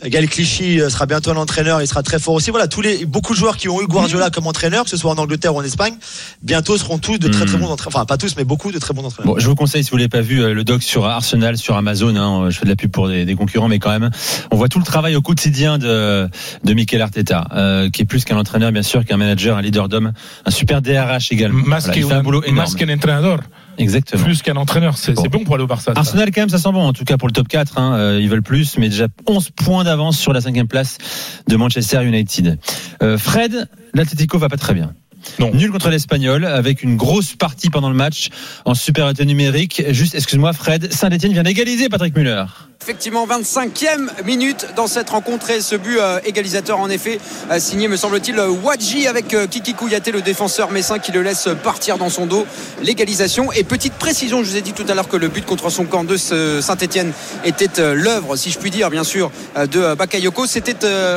Gal 0.06 0.28
Clichy 0.28 0.80
euh, 0.80 0.90
sera 0.90 1.06
bientôt 1.06 1.30
un 1.30 1.36
entraîneur. 1.36 1.80
Il 1.82 1.86
sera 1.88 2.02
très 2.02 2.18
fort 2.18 2.34
aussi. 2.34 2.50
Voilà, 2.50 2.66
tous 2.68 2.80
les, 2.82 3.04
beaucoup 3.04 3.32
de 3.32 3.38
joueurs 3.38 3.56
qui 3.56 3.68
ont 3.68 3.80
eu 3.80 3.86
Guardiola 3.86 4.30
comme 4.30 4.46
entraîneur, 4.46 4.84
que 4.84 4.90
ce 4.90 4.96
soit 4.96 5.10
en 5.10 5.18
Angleterre 5.18 5.54
ou 5.54 5.58
en 5.58 5.62
Espagne, 5.64 5.94
bientôt 6.42 6.76
seront 6.78 6.98
tous 6.98 7.18
de 7.18 7.28
très 7.28 7.46
très 7.46 7.56
Mm. 7.56 7.60
bons 7.60 7.66
entraîneurs. 7.68 7.96
Enfin, 7.96 8.04
pas 8.06 8.16
tous, 8.16 8.34
mais 8.36 8.44
beaucoup 8.44 8.70
de 8.72 8.78
très 8.78 8.92
bons 8.94 9.04
entraîneurs. 9.04 9.34
Bon, 9.34 9.40
je 9.40 9.46
vous 9.48 9.54
conseille, 9.56 9.82
si 9.84 9.90
vous 9.90 9.96
l'avez 9.96 10.08
pas 10.08 10.20
vu, 10.20 10.40
euh, 10.42 10.52
le 10.54 10.64
doc 10.64 10.82
sur 10.82 11.04
Arsenal, 11.06 11.56
sur 11.56 11.76
Amazon. 11.76 12.14
Hein, 12.16 12.50
je 12.50 12.58
fais 12.58 12.64
de 12.64 12.70
la 12.70 12.76
pub 12.76 12.90
pour 12.90 13.08
des, 13.08 13.24
des 13.24 13.34
concurrents, 13.34 13.68
mais 13.68 13.78
quand 13.80 13.90
même, 13.90 14.10
on 14.50 14.56
voit 14.56 14.68
tout 14.68 14.78
le 14.80 14.84
travail 14.84 15.14
au 15.16 15.22
quotidien 15.22 15.78
de, 15.78 16.28
de 16.64 16.74
Mikel 16.74 17.02
Arteta, 17.02 17.46
euh, 17.54 17.90
qui 17.90 18.02
est 18.02 18.04
plus 18.04 18.24
qu'un 18.24 18.36
entraîneur, 18.36 18.70
bien 18.72 18.82
sûr, 18.82 19.04
qu'un 19.04 19.16
manager, 19.16 19.56
un 19.56 19.62
leader 19.62 19.88
d'homme, 19.88 20.12
un 20.44 20.50
super 20.50 20.82
DRH 20.82 21.30
également. 21.32 21.62
Más 21.66 21.84
Voilà, 21.86 21.94
que 21.94 21.98
il 22.00 22.06
fait 22.06 22.14
un 22.14 22.18
un- 22.18 22.22
boulot 22.22 22.42
énorme. 22.44 22.56
más 22.58 22.74
qu'un 22.74 22.88
entraîneur, 22.92 23.40
Exactement. 23.78 24.24
plus 24.24 24.42
qu'un 24.42 24.56
entraîneur. 24.56 24.96
C'est 24.98 25.14
Bon. 25.14 25.22
bon 25.30 25.44
pour 25.44 25.54
aller 25.54 25.64
au 25.64 25.68
Barça. 25.68 25.92
ça. 25.94 25.98
Arsenal, 26.00 26.30
quand 26.32 26.42
même, 26.42 26.48
ça 26.48 26.58
sent 26.58 26.72
bon, 26.72 26.82
en 26.86 26.92
tout 26.92 27.04
cas 27.04 27.16
pour 27.16 27.28
le 27.28 27.32
top 27.32 27.48
4. 27.48 27.78
Hein, 27.78 27.94
euh, 27.94 28.20
ils 28.20 28.28
veulent 28.28 28.42
plus, 28.42 28.76
mais 28.78 28.88
déjà 28.88 29.06
11 29.26 29.50
points 29.50 29.84
d'avance 29.84 30.18
sur 30.18 30.32
la 30.32 30.40
cinquième 30.40 30.68
place 30.68 30.98
de 31.46 31.56
Manchester 31.56 32.04
United. 32.04 32.58
Euh, 33.02 33.18
Fred, 33.18 33.68
l'Atlético 33.94 34.38
va 34.38 34.48
pas 34.48 34.56
très 34.56 34.74
bien. 34.74 34.92
Non. 35.38 35.50
Nul 35.52 35.70
contre 35.70 35.90
l'Espagnol, 35.90 36.44
avec 36.44 36.82
une 36.82 36.96
grosse 36.96 37.34
partie 37.34 37.70
pendant 37.70 37.88
le 37.90 37.96
match 37.96 38.28
en 38.64 38.74
supériorité 38.74 39.24
numérique. 39.26 39.82
Juste, 39.90 40.14
excuse-moi, 40.14 40.52
Fred, 40.52 40.92
Saint-Etienne 40.92 41.32
vient 41.32 41.42
d'égaliser 41.42 41.88
Patrick 41.88 42.16
Muller. 42.16 42.44
Effectivement, 42.80 43.26
25e 43.26 44.24
minute 44.24 44.68
dans 44.76 44.86
cette 44.86 45.10
rencontre 45.10 45.50
et 45.50 45.60
ce 45.60 45.74
but 45.74 45.98
euh, 45.98 46.20
égalisateur 46.24 46.78
en 46.78 46.88
effet 46.88 47.18
euh, 47.50 47.58
signé 47.58 47.86
me 47.88 47.96
semble-t-il 47.96 48.38
Wadji 48.40 49.08
avec 49.08 49.34
euh, 49.34 49.46
Kiki 49.46 49.74
Kouyaté 49.74 50.10
le 50.12 50.22
défenseur 50.22 50.70
messin 50.70 50.98
qui 50.98 51.10
le 51.12 51.22
laisse 51.22 51.48
partir 51.64 51.98
dans 51.98 52.08
son 52.08 52.24
dos. 52.26 52.46
L'égalisation 52.82 53.52
et 53.52 53.64
petite 53.64 53.94
précision 53.94 54.42
je 54.42 54.50
vous 54.50 54.56
ai 54.56 54.62
dit 54.62 54.72
tout 54.72 54.86
à 54.88 54.94
l'heure 54.94 55.08
que 55.08 55.16
le 55.16 55.28
but 55.28 55.44
contre 55.44 55.70
son 55.70 55.84
camp 55.84 56.04
de 56.04 56.16
Saint-Etienne 56.16 57.12
était 57.44 57.80
euh, 57.80 57.94
l'œuvre 57.94 58.36
si 58.36 58.50
je 58.52 58.58
puis 58.58 58.70
dire 58.70 58.90
bien 58.90 59.04
sûr 59.04 59.32
de 59.56 59.94
Bakayoko. 59.94 60.46
C'était 60.46 60.76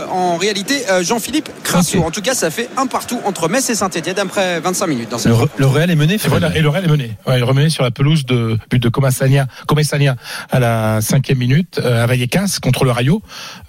en 0.10 0.38
réalité 0.38 0.84
Jean-Philippe 1.02 1.50
Crasso. 1.64 2.02
En 2.02 2.12
tout 2.12 2.22
cas 2.22 2.34
ça 2.34 2.50
fait 2.50 2.70
un 2.76 2.88
partout 2.88 3.20
entre 3.24 3.48
Metz 3.48 3.70
et 3.70 3.76
Saint-Etienne 3.76 4.20
après 4.20 4.60
25 4.60 4.88
minutes 4.88 5.10
dans 5.10 5.20
cette 5.20 5.32
Le, 5.32 5.38
le 5.58 5.68
Real 5.68 5.92
est 5.92 5.96
mené, 5.96 6.16
Et 6.16 6.28
voilà, 6.28 6.54
et 6.56 6.62
le 6.62 6.70
Real 6.70 6.84
est 6.84 6.90
mené. 6.90 7.12
Ouais, 7.28 7.38
il 7.38 7.44
remet 7.44 7.70
sur 7.70 7.84
la 7.84 7.92
pelouse 7.92 8.26
de 8.26 8.58
but 8.70 8.82
de 8.82 8.90
Comasania, 8.90 9.46
Comesania 9.68 10.16
à 10.50 10.60
la 10.60 11.02
cinquième 11.02 11.38
minute 11.38 11.51
euh, 11.80 12.04
à 12.04 12.06
Vallecas 12.06 12.60
contre 12.62 12.86
le 12.86 12.92
Rayo. 12.92 13.22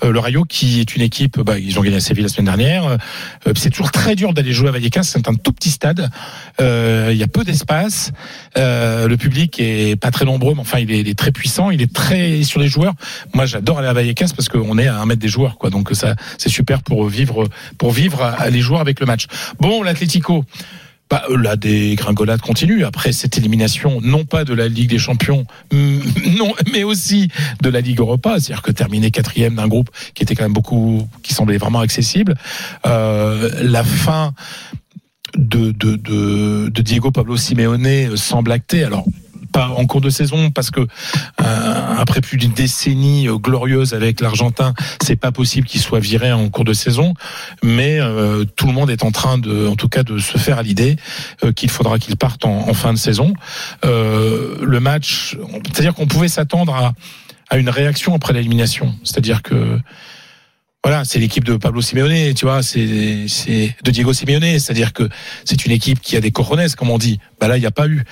Euh, 0.03 0.12
le 0.12 0.19
Rayo 0.19 0.45
qui 0.45 0.81
est 0.81 0.95
une 0.97 1.03
équipe, 1.03 1.41
bah, 1.41 1.59
ils 1.59 1.79
ont 1.79 1.83
gagné 1.83 1.97
à 1.97 2.01
Séville 2.01 2.23
la 2.23 2.29
semaine 2.29 2.47
dernière. 2.47 2.85
Euh, 2.87 3.53
c'est 3.57 3.71
toujours 3.71 3.91
très 3.91 4.15
dur 4.15 4.33
d'aller 4.33 4.53
jouer 4.53 4.69
à 4.69 4.73
Vallecas. 4.73 5.03
C'est 5.05 5.29
un 5.29 5.35
tout 5.35 5.53
petit 5.53 5.71
stade. 5.71 6.11
Il 6.61 7.17
y 7.17 7.23
a 7.23 7.27
peu 7.27 7.45
d'espace. 7.45 8.12
Le 8.57 9.15
public 9.17 9.59
est 9.59 9.97
pas 9.97 10.11
très 10.11 10.25
nombreux, 10.25 10.55
mais 10.55 10.61
enfin 10.61 10.79
il 10.79 10.91
est, 11.09 11.19
très 11.19 11.33
puissant. 11.33 11.71
Il 11.71 11.83
est 11.83 11.93
très 11.93 12.43
sur 12.43 12.61
les 12.61 12.69
joueurs. 12.69 12.95
Moi, 13.35 13.47
j'adore 13.47 13.79
aller 13.79 13.89
à 13.89 13.93
Vallecas 13.93 14.31
parce 14.37 14.49
qu'on 14.49 14.79
est 14.79 14.87
à 14.87 15.01
un 15.01 15.07
mètre 15.07 15.21
des 15.21 15.29
joueurs. 15.29 15.57
Donc 15.71 15.91
ça, 15.93 16.15
c'est 16.39 16.49
super 16.49 16.83
pour 16.83 17.07
vivre, 17.09 17.49
pour 17.79 17.93
vivre 17.93 18.23
à- 18.23 18.51
les 18.51 18.61
joueurs 18.61 18.81
avec 18.81 19.01
le 19.01 19.07
match. 19.07 19.27
Bon, 19.61 19.83
l'Atlético. 19.83 20.45
Bah, 21.12 21.25
la 21.28 21.57
dégringolade 21.57 22.40
continue. 22.40 22.87
Après 22.87 23.12
cette 23.12 23.37
élimination, 23.37 24.00
non 24.00 24.25
pas 24.25 24.47
de 24.47 24.54
la 24.54 24.66
Ligue 24.66 24.88
des 24.88 24.99
Champions, 24.99 25.45
mm, 25.71 25.99
non, 26.38 26.54
mais 26.73 26.85
aussi 26.85 27.28
de 27.61 27.69
la 27.69 27.83
Ligue 27.83 27.99
Europa, 27.99 28.40
c'est-à-dire 28.40 28.62
que 28.62 28.71
terminer 28.71 29.11
quatrième 29.11 29.57
d'un 29.57 29.69
groupe 29.69 29.90
qui 30.14 30.23
était 30.23 30.35
quand 30.35 30.45
même 30.45 30.54
beaucoup, 30.54 31.07
qui 31.23 31.35
semblait 31.35 31.59
vraiment 31.59 31.81
accessible. 31.81 32.35
Euh, 32.87 33.50
la 33.61 33.85
fin 33.85 34.33
de, 35.37 35.73
Diego 36.81 37.11
Pablo 37.11 37.37
Simeone 37.37 38.16
semble 38.16 38.50
actée. 38.50 38.83
Alors 38.83 39.04
pas 39.53 39.69
en 39.69 39.87
cours 39.87 40.01
de 40.01 40.11
saison 40.11 40.51
parce 40.51 40.71
que 40.71 40.81
euh, 40.81 41.95
après 41.99 42.21
plus 42.21 42.39
d'une 42.39 42.53
décennie 42.53 43.29
euh, 43.29 43.37
glorieuse 43.37 43.95
avec 43.95 44.21
l'Argentin, 44.21 44.75
c'est 45.03 45.17
pas 45.17 45.33
possible 45.33 45.67
qu'il 45.67 45.81
soit 45.81 46.01
viré 46.01 46.33
en 46.33 46.49
cours 46.49 46.65
de 46.65 46.73
saison. 46.73 47.15
Mais 47.63 48.01
euh, 48.01 48.45
tout 48.57 48.67
le 48.67 48.73
monde 48.73 48.91
est 48.91 49.05
en 49.05 49.11
train 49.11 49.39
de, 49.39 49.69
en 49.69 49.77
tout 49.77 49.89
cas, 49.89 50.03
de 50.03 50.19
se 50.19 50.39
faire 50.39 50.59
à 50.59 50.63
l'idée 50.63 50.97
euh, 51.45 51.53
qu'il 51.53 51.71
faudra 51.71 51.99
qu'il 51.99 52.17
parte 52.17 52.45
en, 52.45 52.69
en 52.69 52.75
fin 52.75 52.93
de 52.93 52.99
saison. 52.99 53.35
Euh, 53.85 54.57
le 54.63 54.81
match, 54.81 55.37
c'est-à-dire 55.67 55.95
qu'on 55.95 56.07
pouvait 56.07 56.29
s'attendre 56.29 56.75
à, 56.75 56.95
à 57.51 57.59
une 57.59 57.69
réaction 57.69 58.15
après 58.15 58.33
l'élimination. 58.33 58.95
C'est-à-dire 59.05 59.43
que 59.43 59.79
voilà, 60.85 61.05
c'est 61.05 61.21
l'équipe 61.21 61.45
de 61.45 61.57
Pablo 61.57 61.81
Simeone, 61.81 62.35
tu 62.35 62.45
vois, 62.45 62.62
c'est 62.65 63.27
c'est 63.29 63.77
de 63.85 63.91
Diego 63.93 64.12
Simeone, 64.12 64.59
c'est-à-dire 64.59 64.93
que 64.93 65.09
c'est 65.45 65.65
une 65.65 65.71
équipe 65.71 66.01
qui 66.01 66.17
a 66.17 66.21
des 66.21 66.33
cojones, 66.33 66.69
comme 66.77 66.91
on 66.91 66.99
dit. 66.99 67.21
Bah 67.41 67.47
là, 67.47 67.57
il 67.57 67.61
n'y 67.61 67.67
a 67.67 67.71
pas 67.71 67.87
eu. 67.87 68.03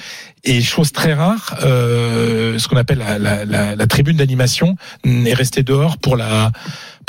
Et 0.45 0.63
chose 0.63 0.93
très 0.93 1.13
rare, 1.13 1.59
euh, 1.65 2.61
ce 2.61 2.69
qu'on 2.69 2.77
appelle 2.77 2.99
la, 2.99 3.45
la, 3.45 3.75
la 3.75 3.87
tribune 3.89 4.17
d'animation 4.17 4.77
est 5.05 5.35
restée 5.35 5.65
dehors 5.65 5.99
pour 5.99 6.17
la 6.17 6.53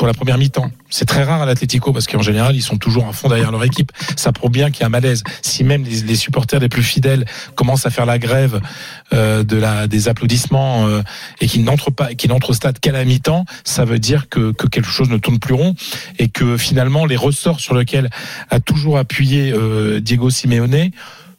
pour 0.02 0.08
la 0.08 0.14
première 0.14 0.36
mi-temps. 0.36 0.68
C'est 0.90 1.04
très 1.04 1.22
rare 1.22 1.42
à 1.42 1.46
l'Atlético 1.46 1.92
parce 1.92 2.08
qu'en 2.08 2.22
général, 2.22 2.56
ils 2.56 2.62
sont 2.62 2.76
toujours 2.76 3.06
à 3.06 3.12
fond 3.12 3.28
derrière 3.28 3.52
leur 3.52 3.62
équipe. 3.62 3.92
Ça 4.16 4.32
prouve 4.32 4.50
bien 4.50 4.72
qu'il 4.72 4.80
y 4.80 4.82
a 4.82 4.86
un 4.86 4.90
malaise. 4.90 5.22
Si 5.42 5.62
même 5.62 5.84
les, 5.84 6.16
supporters 6.16 6.58
les 6.58 6.68
plus 6.68 6.82
fidèles 6.82 7.24
commencent 7.54 7.86
à 7.86 7.90
faire 7.90 8.04
la 8.04 8.18
grève 8.18 8.60
euh, 9.12 9.44
de 9.44 9.56
la 9.56 9.86
des 9.86 10.08
applaudissements 10.08 10.88
euh, 10.88 11.02
et 11.40 11.46
qu'ils 11.46 11.62
n'entrent 11.62 11.92
pas, 11.92 12.14
qu'ils 12.14 12.30
n'entrent 12.30 12.50
au 12.50 12.52
stade 12.52 12.80
qu'à 12.80 12.90
la 12.90 13.04
mi-temps, 13.04 13.44
ça 13.62 13.84
veut 13.84 14.00
dire 14.00 14.28
que, 14.28 14.50
que 14.50 14.66
quelque 14.66 14.88
chose 14.88 15.08
ne 15.08 15.18
tourne 15.18 15.38
plus 15.38 15.54
rond 15.54 15.76
et 16.18 16.28
que 16.28 16.56
finalement 16.56 17.06
les 17.06 17.14
ressorts 17.14 17.60
sur 17.60 17.76
lesquels 17.76 18.10
a 18.50 18.58
toujours 18.58 18.98
appuyé 18.98 19.52
euh, 19.52 20.00
Diego 20.00 20.30
Simeone 20.30 20.90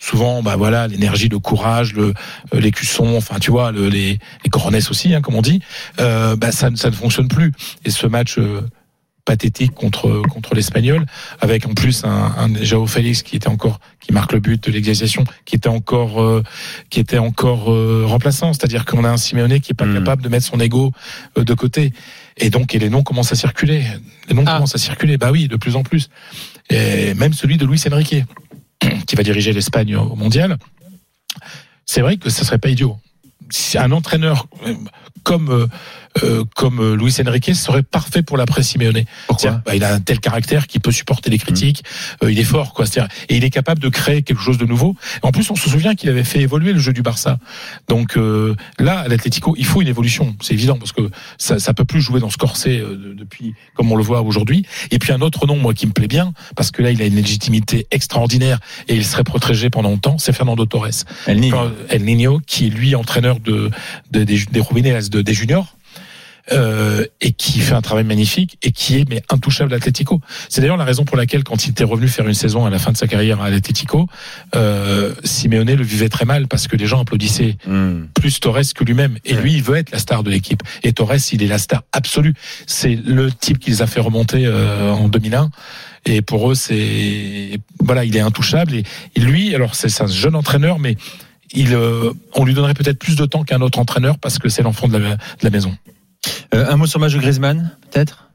souvent 0.03 0.43
bah 0.43 0.55
voilà 0.57 0.88
l'énergie 0.88 1.29
le 1.29 1.39
courage 1.39 1.93
le 1.93 2.13
euh, 2.53 2.60
l'écusson 2.60 3.15
enfin 3.15 3.39
tu 3.39 3.51
vois 3.51 3.72
le, 3.72 3.88
les 3.88 4.19
les 4.43 4.89
aussi 4.89 5.13
hein, 5.13 5.22
comme 5.22 5.36
on 5.36 5.41
dit 5.41 5.62
euh, 6.00 6.36
bah 6.36 6.51
ça 6.51 6.69
ça 6.75 6.89
ne 6.89 6.95
fonctionne 6.95 7.27
plus. 7.29 7.51
Et 7.86 7.89
ce 7.89 8.07
match 8.07 8.38
euh, 8.38 8.62
pathétique 9.25 9.74
contre 9.74 10.22
contre 10.33 10.53
l'espagnol 10.53 11.05
avec 11.39 11.65
en 11.65 11.74
plus 11.74 12.03
un, 12.03 12.33
un 12.38 12.63
Joao 12.63 12.88
Félix 12.88 13.24
qui 13.24 13.38
était 13.38 13.48
encore 13.48 13.79
qui 14.01 14.12
marque 14.12 14.33
le 14.33 14.41
but 14.41 14.62
de 14.67 14.72
l'égalisation 14.74 15.24
qui 15.45 15.55
était 15.55 15.69
encore 15.69 16.22
euh, 16.22 16.43
qui 16.89 17.00
était 17.00 17.19
encore 17.19 17.72
euh, 17.72 18.03
remplaçant. 18.05 18.51
C'est-à-dire 18.51 18.83
qu'on 18.83 19.05
a 19.05 19.10
un 19.10 19.17
Simeone 19.17 19.62
qui 19.62 19.72
est 19.72 19.75
pas 19.75 19.86
Mm. 19.86 19.93
capable 20.00 20.22
de 20.24 20.29
mettre 20.29 20.45
son 20.45 20.60
ego 20.60 20.91
euh, 21.38 21.45
de 21.45 21.53
côté. 21.53 21.93
Et 22.38 22.50
donc 22.50 22.75
et 22.75 22.79
les 22.79 22.89
noms 22.89 23.03
commencent 23.03 23.31
à 23.31 23.36
circuler. 23.36 23.86
Les 24.27 24.36
noms 24.36 24.43
Ah. 24.45 24.55
commencent 24.55 24.75
à 24.75 24.79
circuler. 24.79 25.17
Bah 25.17 25.31
oui 25.31 25.48
de 25.48 25.55
plus 25.55 25.75
en 25.77 25.83
plus. 25.83 26.10
Et 26.69 27.13
même 27.13 27.33
celui 27.33 27.57
de 27.57 27.65
Luis 27.65 27.81
Enrique 27.91 28.15
qui 29.08 29.16
va 29.16 29.24
diriger 29.24 29.54
l'Espagne 29.54 29.96
au 29.96 30.16
mondial 30.16 30.58
c'est 31.86 32.02
vrai 32.02 32.18
que 32.18 32.30
ça 32.30 32.44
serait 32.44 32.58
pas 32.58 32.70
idiot. 32.70 32.98
Si 33.50 33.78
un 33.78 33.92
entraîneur 33.92 34.48
euh, 34.66 34.74
comme 35.24 35.50
euh, 35.50 35.67
euh, 36.24 36.43
comme 36.55 36.79
euh, 36.79 36.96
Luis 36.96 37.15
Enrique 37.25 37.55
serait 37.55 37.82
parfait 37.82 38.22
pour 38.22 38.38
l'après 38.38 38.62
Simeone. 38.62 39.03
C'est-à-dire, 39.39 39.62
bah, 39.65 39.75
il 39.75 39.84
a 39.84 39.93
un 39.93 40.00
tel 40.00 40.20
caractère 40.20 40.67
qu'il 40.67 40.79
peut 40.82 40.91
supporter 40.91 41.29
les 41.29 41.38
critiques. 41.39 41.84
euh, 42.24 42.32
il 42.32 42.38
est 42.39 42.43
fort, 42.43 42.74
quoi. 42.74 42.86
C'est-à-dire, 42.86 43.12
et 43.29 43.38
il 43.38 43.43
est 43.43 43.50
capable 43.50 43.82
de 43.82 43.89
créer 43.89 44.22
quelque 44.22 44.41
chose 44.41 44.58
de 44.58 44.65
nouveau. 44.65 44.96
En 45.24 45.32
plus, 45.32 45.50
on 45.50 45.55
se 45.55 45.70
souvient 45.70 45.96
qu'il 45.96 46.10
avait 46.10 46.24
fait 46.24 46.39
évoluer 46.41 46.74
le 46.74 46.79
jeu 46.79 46.93
du 46.93 47.01
Barça. 47.01 47.39
Donc 47.88 48.17
euh, 48.17 48.55
là, 48.79 49.00
à 49.00 49.08
l'Atlético, 49.08 49.55
il 49.58 49.65
faut 49.65 49.82
une 49.82 49.88
évolution. 49.88 50.36
C'est 50.41 50.53
évident 50.53 50.77
parce 50.77 50.91
que 50.91 51.10
ça, 51.38 51.58
ça 51.58 51.74
peut 51.74 51.86
plus 51.86 52.01
jouer 52.01 52.20
dans 52.20 52.29
ce 52.29 52.38
corset 52.38 52.79
euh, 52.79 52.96
de- 52.96 53.13
depuis 53.13 53.53
comme 53.75 53.91
on 53.91 53.96
le 53.96 54.03
voit 54.03 54.22
aujourd'hui. 54.22 54.65
Et 54.91 55.00
puis 55.00 55.13
un 55.13 55.22
autre 55.22 55.48
nom, 55.48 55.55
moi, 55.58 55.74
qui 55.74 55.88
me 55.88 55.93
plaît 55.93 56.08
bien, 56.08 56.34
parce 56.55 56.70
que 56.72 56.82
là, 56.84 56.91
il 56.91 57.01
a 57.01 57.05
une 57.05 57.15
légitimité 57.15 57.88
extraordinaire 57.91 58.60
et 58.88 58.96
il 58.96 59.05
serait 59.05 59.24
protégé 59.24 59.70
pendant 59.70 59.89
longtemps. 59.89 60.17
C'est 60.20 60.34
Fernando 60.34 60.65
Torres. 60.65 61.05
El 61.27 61.39
Niño. 61.39 61.72
El 61.89 62.03
Niño, 62.03 62.39
qui 62.46 62.67
est 62.67 62.70
lui 62.70 62.93
entraîneur 62.93 63.39
de, 63.39 63.72
de- 64.12 64.24
des, 64.24 64.46
des 64.51 64.60
De, 65.10 65.22
des 65.22 65.33
juniors. 65.33 65.75
euh, 66.51 67.05
et 67.22 67.31
qui 67.31 67.62
fait 67.62 67.74
un 67.74 67.81
travail 67.81 68.03
magnifique 68.03 68.57
et 68.63 68.72
qui 68.74 68.98
est 69.00 69.07
mais 69.10 69.24
intouchable 69.29 69.72
à 69.74 69.77
l'Atlético. 69.77 70.19
C'est 70.50 70.60
d'ailleurs 70.60 70.75
la 70.75 70.83
raison 70.83 71.05
pour 71.05 71.15
laquelle 71.15 71.41
quand 71.45 71.65
il 71.65 71.69
était 71.69 71.86
revenu 71.86 72.10
faire 72.10 72.27
une 72.27 72.33
saison 72.33 72.65
à 72.65 72.69
la 72.69 72.79
fin 72.79 72.91
de 72.91 72.98
sa 72.98 73.07
carrière 73.07 73.41
à 73.41 73.50
l'Atlético, 73.50 74.07
euh, 74.53 75.13
Simeone 75.24 75.74
le 75.74 75.83
vivait 75.83 76.10
très 76.10 76.25
mal 76.25 76.50
parce 76.50 76.67
que 76.67 76.75
les 76.75 76.86
gens 76.86 77.00
applaudissaient 77.00 77.55
Hmm. 77.65 78.07
plus 78.13 78.41
Torres 78.41 78.74
que 78.75 78.83
lui-même. 78.83 79.19
Et 79.24 79.36
lui, 79.36 79.53
il 79.53 79.63
veut 79.63 79.77
être 79.77 79.91
la 79.91 80.00
star 80.00 80.22
de 80.22 80.29
l'équipe. 80.29 80.62
Et 80.83 80.91
Torres, 80.91 81.15
il 81.31 81.41
est 81.43 81.48
la 81.48 81.60
star 81.60 81.83
absolue. 81.93 82.33
C'est 82.67 82.95
le 82.95 83.31
type 83.31 83.60
qui 83.60 83.69
les 83.69 83.81
a 83.81 83.88
fait 83.88 84.01
remonter 84.01 84.45
euh, 84.45 84.91
en 84.91 85.07
2001. 85.07 85.50
Et 86.05 86.22
pour 86.22 86.51
eux, 86.51 86.55
c'est 86.55 87.57
voilà, 87.79 88.03
il 88.03 88.17
est 88.17 88.19
intouchable. 88.19 88.74
Et, 88.75 88.83
et 89.15 89.19
lui, 89.22 89.55
alors 89.55 89.75
c'est 89.75 90.01
un 90.01 90.07
jeune 90.07 90.36
entraîneur, 90.36 90.77
mais 90.77 90.98
euh, 91.57 92.13
on 92.36 92.45
lui 92.45 92.53
donnerait 92.53 92.74
peut-être 92.74 93.00
plus 93.00 93.15
de 93.15 93.25
temps 93.25 93.43
qu'un 93.43 93.62
autre 93.62 93.79
entraîneur 93.79 94.17
parce 94.17 94.39
que 94.39 94.50
c'est 94.50 94.63
l'enfant 94.63 94.88
de 94.88 94.98
la, 94.98 95.15
de 95.15 95.43
la 95.43 95.50
maison. 95.50 95.75
Euh, 96.53 96.72
un 96.72 96.77
mot 96.77 96.86
sur 96.86 97.00
le 97.00 97.05
match 97.05 97.13
de 97.13 97.19
Griezmann, 97.19 97.72
peut-être? 97.91 98.29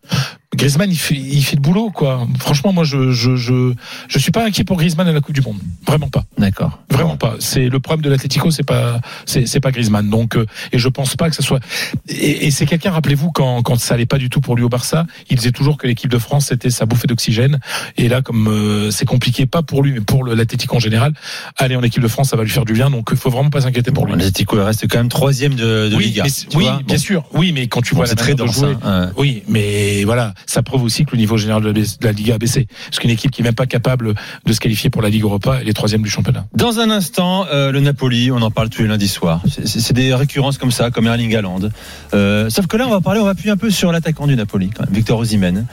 Griezmann, 0.59 0.91
il 0.91 0.99
fait, 0.99 1.15
il 1.15 1.43
fait 1.43 1.57
le 1.57 1.63
boulot, 1.63 1.91
quoi. 1.91 2.27
Franchement, 2.39 2.73
moi, 2.73 2.85
je, 2.85 3.13
je, 3.13 3.37
je, 3.37 3.73
je 4.09 4.19
suis 4.19 4.33
pas 4.33 4.45
inquiet 4.45 4.65
pour 4.65 4.77
Griezmann 4.77 5.07
à 5.09 5.13
la 5.13 5.21
Coupe 5.21 5.35
du 5.35 5.41
Monde. 5.41 5.59
Vraiment 5.87 6.09
pas. 6.09 6.25
D'accord. 6.37 6.81
Vraiment 6.91 7.17
pas. 7.17 7.37
C'est 7.39 7.69
le 7.69 7.79
problème 7.81 8.03
de 8.05 8.11
l'Atlético, 8.11 8.51
c'est 8.51 8.65
pas, 8.65 9.01
c'est, 9.25 9.47
c'est 9.47 9.61
pas 9.61 9.71
Griezmann. 9.71 10.11
Donc, 10.11 10.37
euh, 10.37 10.45
et 10.73 10.79
je 10.79 10.89
pense 10.89 11.15
pas 11.17 11.31
que 11.31 11.37
ça 11.37 11.43
soit. 11.43 11.61
Et, 12.09 12.47
et 12.47 12.51
c'est 12.51 12.67
quelqu'un, 12.67 12.91
rappelez-vous, 12.91 13.31
quand, 13.31 13.63
quand 13.63 13.79
ça 13.79 13.95
allait 13.95 14.05
pas 14.07 14.19
du 14.19 14.29
tout 14.31 14.41
pour 14.41 14.57
lui 14.57 14.65
au 14.65 14.69
Barça, 14.69 15.07
il 15.31 15.37
disait 15.37 15.53
toujours 15.53 15.77
que 15.79 15.87
l'équipe 15.87 16.11
de 16.11 16.19
France 16.19 16.47
c'était 16.49 16.71
sa 16.71 16.87
bouffée 16.87 17.07
d'oxygène. 17.07 17.61
Et 17.97 18.09
là, 18.09 18.21
comme 18.21 18.49
euh, 18.49 18.91
c'est 18.91 19.07
compliqué, 19.07 19.47
pas 19.47 19.63
pour 19.63 19.83
lui, 19.83 19.93
mais 19.93 20.01
pour 20.01 20.25
l'Atlético 20.25 20.77
en 20.77 20.81
général, 20.81 21.13
aller 21.57 21.77
en 21.77 21.83
équipe 21.83 22.03
de 22.03 22.09
France, 22.09 22.31
ça 22.31 22.37
va 22.37 22.43
lui 22.43 22.51
faire 22.51 22.65
du 22.65 22.73
bien. 22.73 22.91
Donc, 22.91 23.09
il 23.13 23.17
faut 23.17 23.31
vraiment 23.31 23.51
pas 23.51 23.61
s'inquiéter 23.61 23.93
pour 23.93 24.07
lui. 24.07 24.13
L'Atlético 24.15 24.57
reste 24.65 24.89
quand 24.89 24.99
même 24.99 25.09
troisième 25.09 25.55
de, 25.55 25.89
de 25.89 25.97
oui, 25.97 26.07
Liga. 26.07 26.25
mais- 26.25 26.57
oui, 26.57 26.65
bien 26.65 26.83
Bon. 26.87 26.99
sûr. 26.99 27.25
Oui, 27.33 27.53
mais 27.53 27.69
quand 27.69 27.81
tu 27.83 27.95
Bon, 27.95 27.99
vois 28.01 28.07
la 28.09 28.15
très 28.17 28.35
de 28.35 28.45
jouer, 28.47 28.75
hein. 28.85 29.11
Oui, 29.17 29.43
mais 29.49 30.03
voilà, 30.05 30.35
ça 30.49 30.63
prouve 30.63 30.83
aussi 30.83 31.05
que 31.05 31.13
le 31.13 31.19
niveau 31.19 31.37
général 31.37 31.63
de 31.63 31.85
la, 32.01 32.13
Liga 32.13 32.35
a 32.35 32.39
baissé. 32.39 32.67
Parce 32.87 32.99
qu'une 32.99 33.11
équipe 33.11 33.31
qui 33.31 33.43
est 33.43 33.45
même 33.45 33.55
pas 33.55 33.67
capable 33.67 34.15
de 34.47 34.53
se 34.53 34.59
qualifier 34.61 34.89
pour 34.89 35.03
la 35.03 35.11
Ligue 35.11 35.23
Europa, 35.23 35.59
elle 35.61 35.69
est 35.69 35.75
troisième 35.75 36.03
du 36.03 36.09
championnat. 36.09 36.47
Dans 36.55 36.81
un 36.81 36.91
instant, 36.91 37.47
euh, 37.53 37.71
le 37.71 37.81
Napoli, 37.81 38.31
on 38.31 38.41
en 38.41 38.51
parle 38.51 38.71
tous 38.71 38.83
les 38.83 38.89
lundis 38.89 39.09
soirs. 39.09 39.43
C'est- 39.65 39.93
des 39.93 40.15
récurrences 40.15 40.59
comme 40.59 40.71
ça, 40.71 40.91
comme 40.91 41.07
Erling 41.07 41.35
Haaland. 41.35 41.61
Euh, 42.15 42.51
sauf 42.51 42.67
que 42.67 42.77
là, 42.77 42.87
on 42.87 42.91
va 42.91 43.01
parler, 43.01 43.21
on 43.21 43.25
va 43.25 43.31
appuyer 43.31 43.51
un 43.51 43.57
peu 43.57 43.71
sur 43.71 43.93
l'attaquant 43.93 44.27
du 44.27 44.37
Napoli, 44.37 44.71
quand 44.71 44.85
Victor 44.91 45.19
Osimhen. 45.19 45.67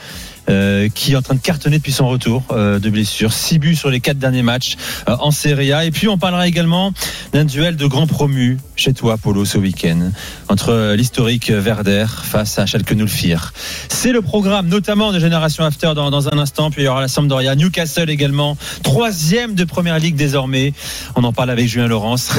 Euh, 0.49 0.89
qui 0.93 1.13
est 1.13 1.15
en 1.15 1.21
train 1.21 1.35
de 1.35 1.39
cartonner 1.39 1.77
depuis 1.77 1.91
son 1.91 2.07
retour 2.07 2.43
euh, 2.51 2.79
de 2.79 2.89
blessure. 2.89 3.33
6 3.33 3.59
buts 3.59 3.75
sur 3.75 3.89
les 3.89 3.99
quatre 3.99 4.17
derniers 4.17 4.43
matchs 4.43 4.75
euh, 5.09 5.15
en 5.19 5.31
Serie 5.31 5.73
A. 5.73 5.85
Et 5.85 5.91
puis 5.91 6.07
on 6.07 6.17
parlera 6.17 6.47
également 6.47 6.93
d'un 7.33 7.45
duel 7.45 7.75
de 7.75 7.85
grands 7.85 8.07
promus 8.07 8.57
chez 8.75 8.93
toi, 8.93 9.17
Polo, 9.17 9.45
ce 9.45 9.57
week-end, 9.57 10.11
entre 10.49 10.69
euh, 10.69 10.95
l'historique 10.95 11.49
Verder 11.49 12.05
face 12.07 12.59
à 12.59 12.65
Schalke 12.65 12.95
04. 12.95 13.53
C'est 13.89 14.11
le 14.11 14.21
programme 14.21 14.67
notamment 14.67 15.11
de 15.11 15.19
Génération 15.19 15.63
After 15.63 15.93
dans, 15.95 16.11
dans 16.11 16.27
un 16.29 16.37
instant. 16.37 16.69
Puis 16.71 16.83
il 16.83 16.85
y 16.85 16.87
aura 16.87 17.01
la 17.01 17.07
Sampdoria, 17.07 17.55
Newcastle 17.55 18.09
également, 18.09 18.57
troisième 18.83 19.55
de 19.55 19.63
Première 19.63 19.99
Ligue 19.99 20.15
désormais. 20.15 20.73
On 21.15 21.23
en 21.23 21.33
parle 21.33 21.49
avec 21.49 21.67
Julien 21.67 21.87
Laurence. 21.87 22.37